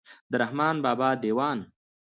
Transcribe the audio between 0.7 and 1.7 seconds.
بابا دېوان.